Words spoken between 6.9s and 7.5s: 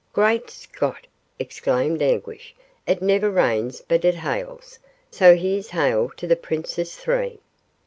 three."